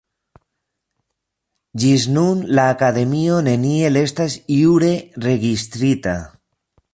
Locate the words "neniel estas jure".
3.49-4.91